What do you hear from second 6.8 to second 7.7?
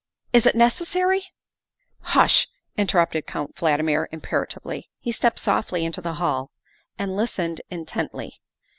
and listened